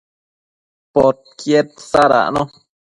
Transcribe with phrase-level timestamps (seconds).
[0.93, 2.43] podquied sadacno